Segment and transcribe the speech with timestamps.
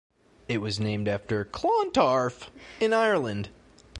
[0.47, 3.49] It was named after Clontarf in Ireland.